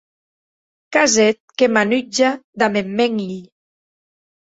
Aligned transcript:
Qu’as 0.91 1.13
hèt 1.23 1.37
que 1.57 1.65
m’anutja 1.73 2.29
damb 2.59 2.75
eth 2.81 2.91
mèn 2.97 3.13
hilh. 3.23 3.47